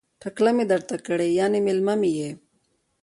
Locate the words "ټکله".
0.21-0.51